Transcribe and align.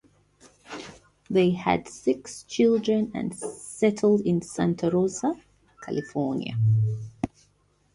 They 1.29 1.51
had 1.51 1.87
six 1.87 2.41
children 2.45 3.11
and 3.13 3.35
settled 3.37 4.21
in 4.21 4.41
Santa 4.41 4.89
Rosa, 4.89 5.35
California. 5.83 6.57